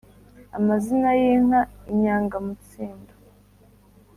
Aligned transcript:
Amazina 0.57 1.09
y'inka 1.19 1.59
Inyangamutsindo 1.91 3.13